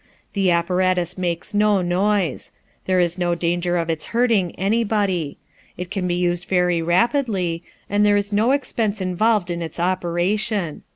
The 0.33 0.49
apparatus 0.49 1.15
makes 1.15 1.53
no 1.53 1.83
noise. 1.83 2.51
There 2.85 2.99
is 2.99 3.19
no 3.19 3.35
danger 3.35 3.77
of 3.77 3.87
its 3.87 4.07
hurting 4.07 4.55
anybody. 4.57 5.37
It 5.77 5.91
can 5.91 6.07
be 6.07 6.15
used 6.15 6.45
very 6.45 6.81
rapidly, 6.81 7.61
and 7.87 8.03
there 8.03 8.17
is 8.17 8.33
no 8.33 8.49
expense 8.51 8.99
involved 8.99 9.51
in 9.51 9.61
its 9.61 9.79
operation. 9.79 10.81